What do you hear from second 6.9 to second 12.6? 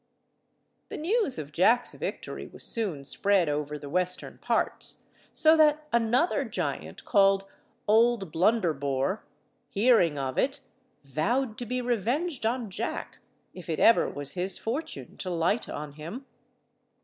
called Old Blunderbore, hearing of it, vowed to be revenged